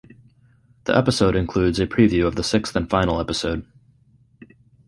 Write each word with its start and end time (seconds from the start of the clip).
The 0.85 0.97
episode 0.97 1.35
includes 1.35 1.79
a 1.79 1.85
preview 1.85 2.25
of 2.25 2.33
the 2.33 2.41
sixth 2.43 2.75
and 2.75 2.89
final 2.89 3.19
episode. 3.19 3.67